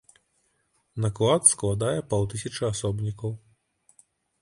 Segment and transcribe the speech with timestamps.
[1.05, 3.31] Наклад складае паўтысячы асобнікаў.